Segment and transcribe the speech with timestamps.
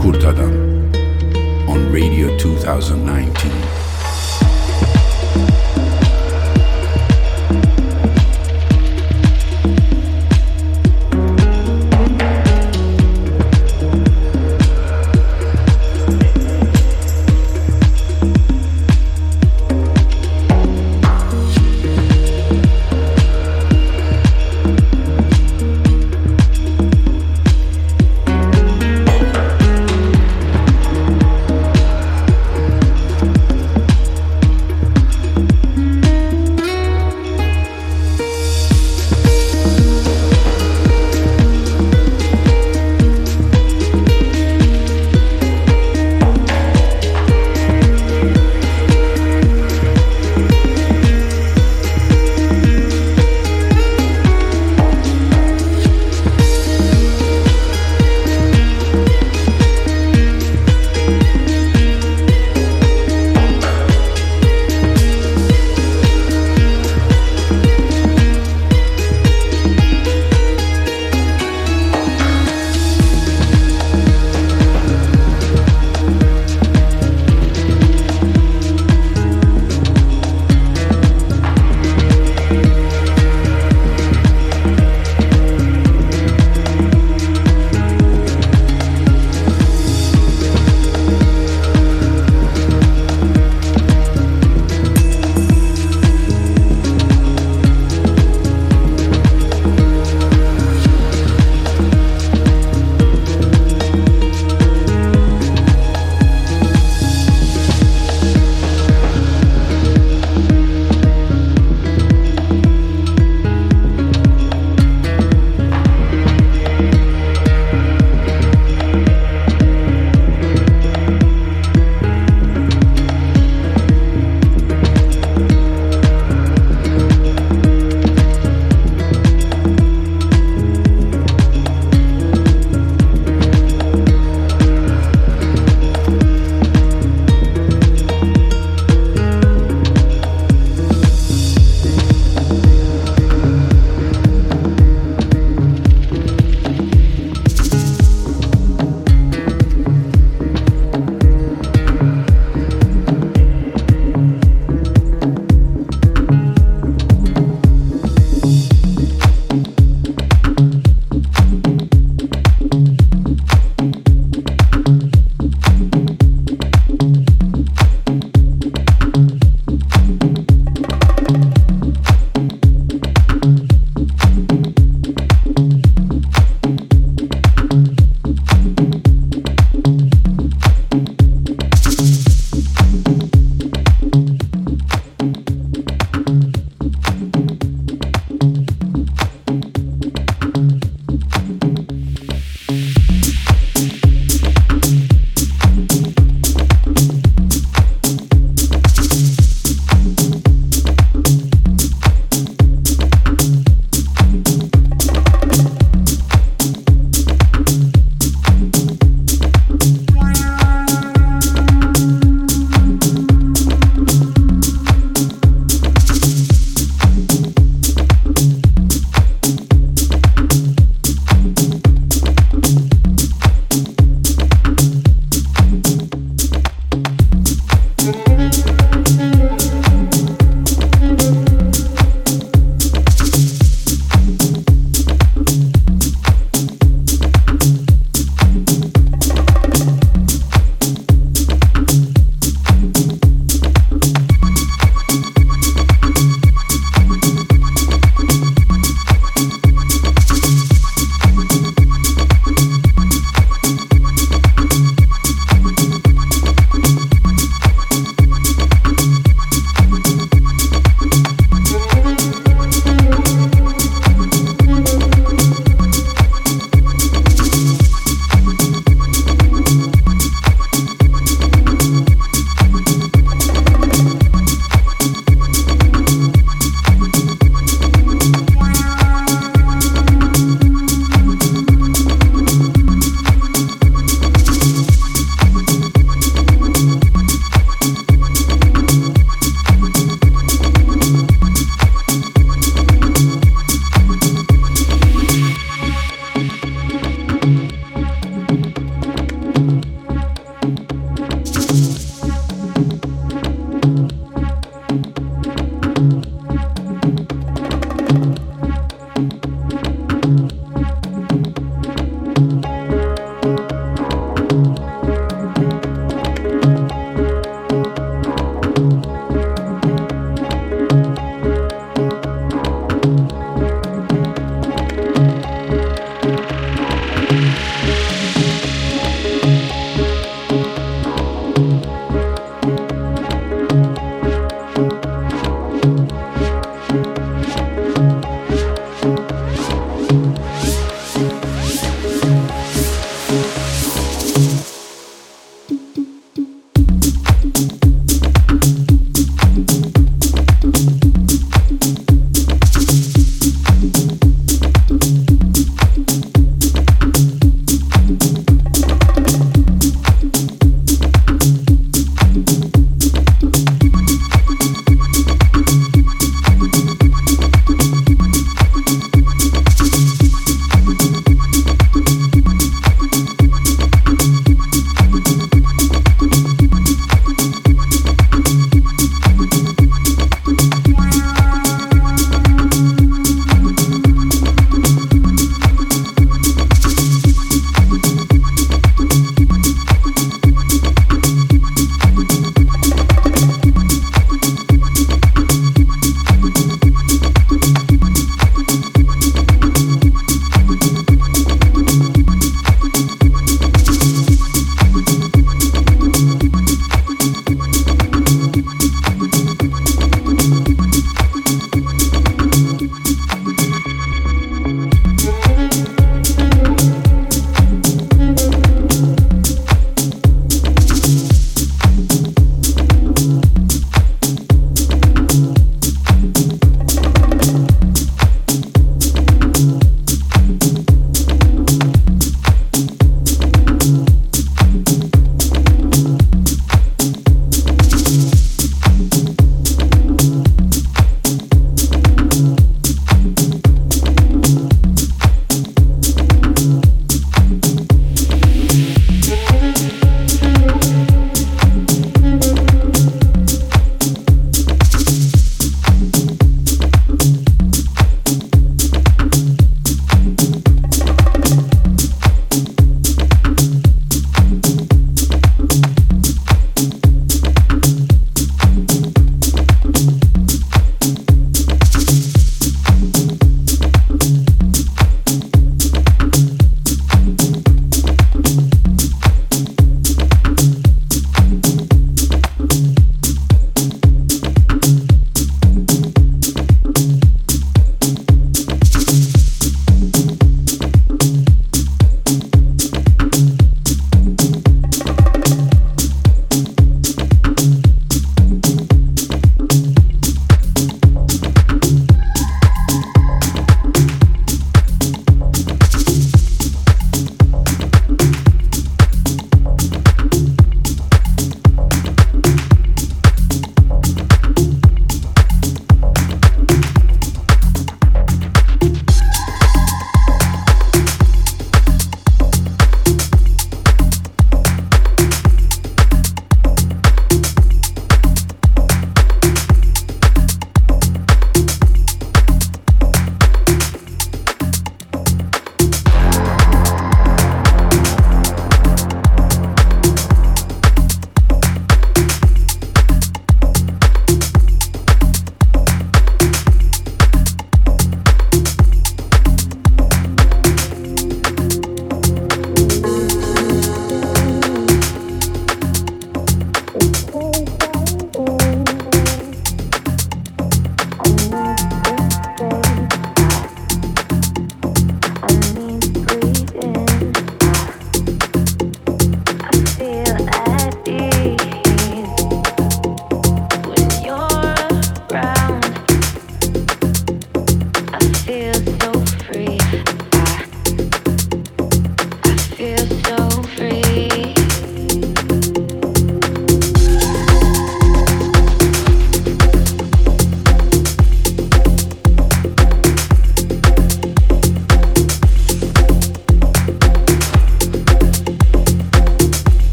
[0.00, 0.52] Kurt Adam
[1.68, 3.85] on Radio 2019.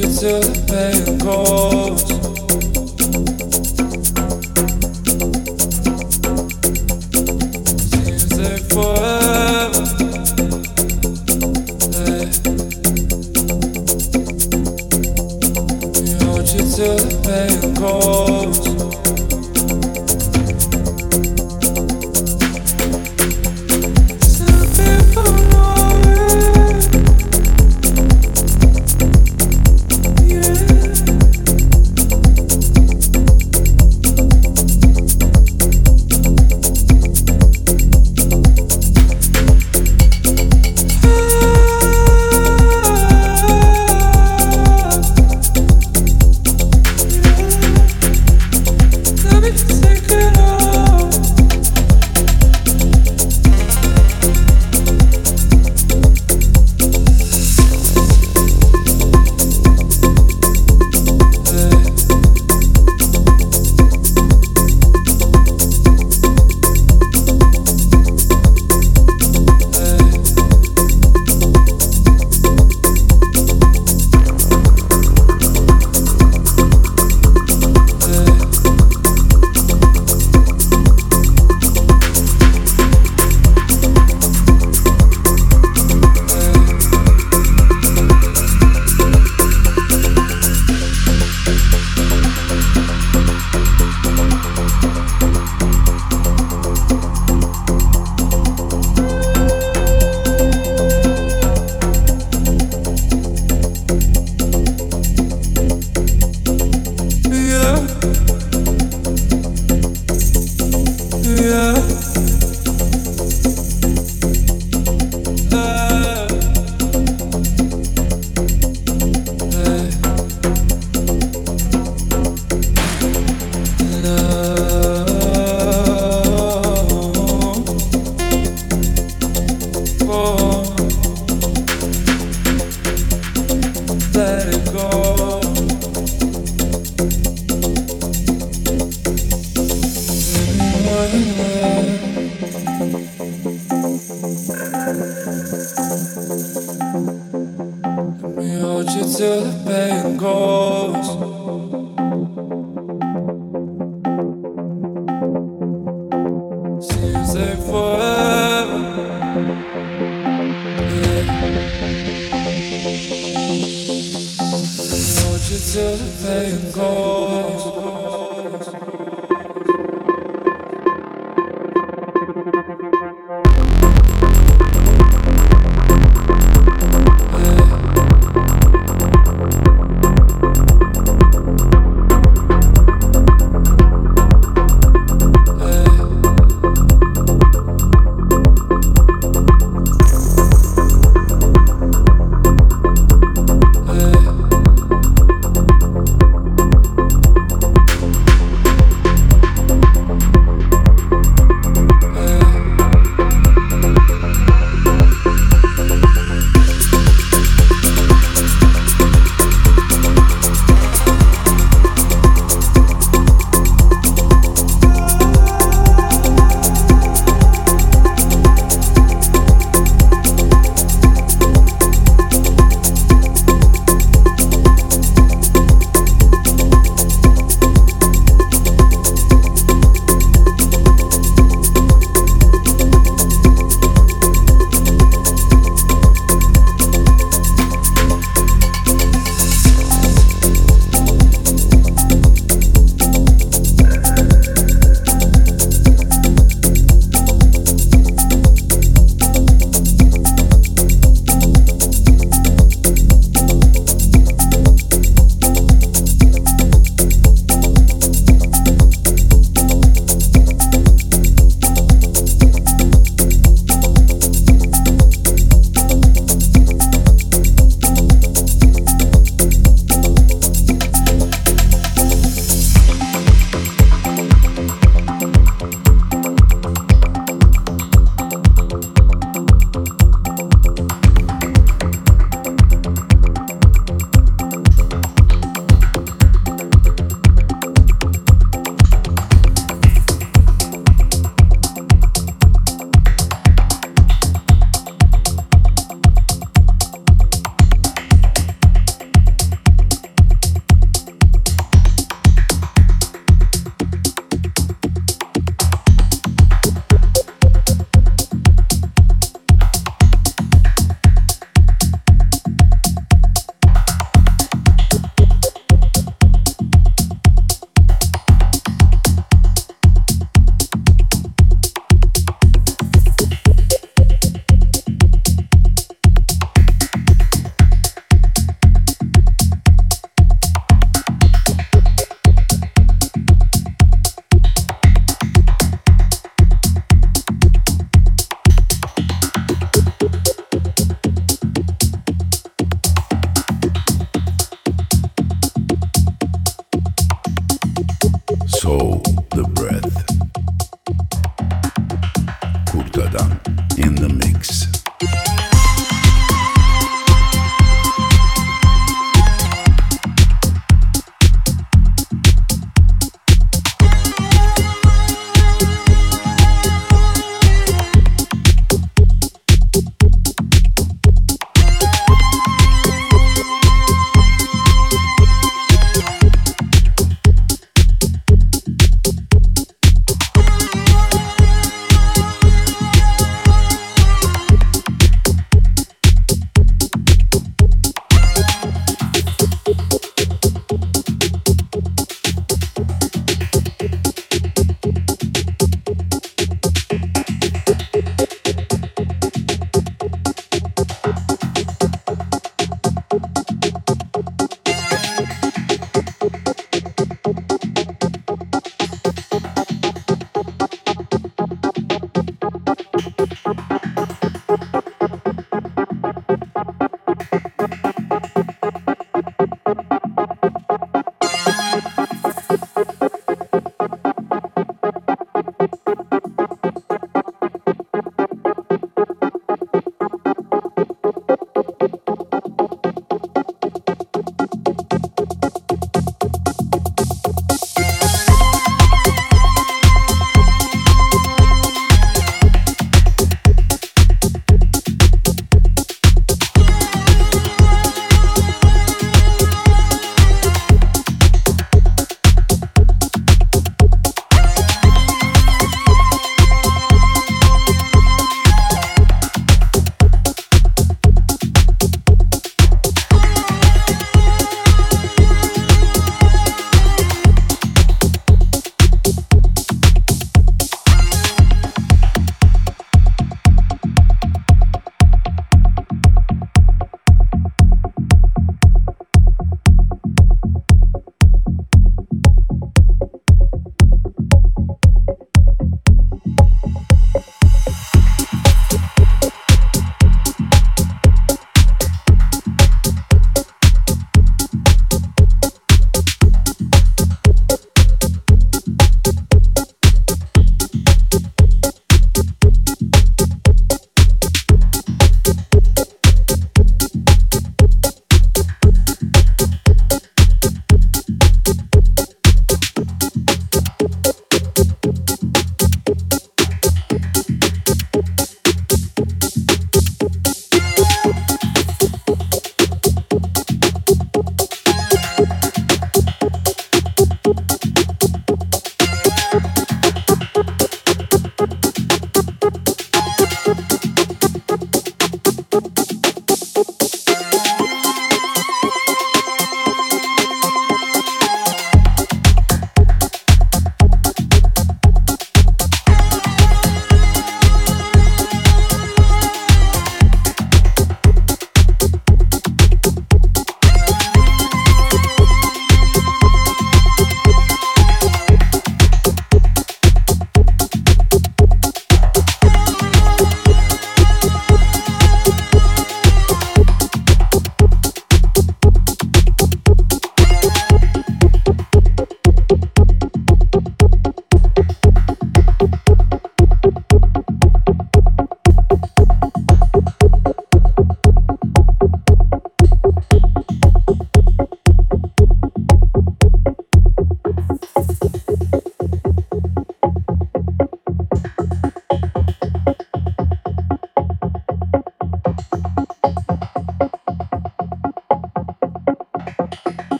[0.00, 2.19] you to the pale coast.